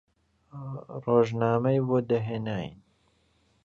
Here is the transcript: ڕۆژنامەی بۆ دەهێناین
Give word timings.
ڕۆژنامەی 1.03 1.79
بۆ 1.87 1.97
دەهێناین 2.09 2.75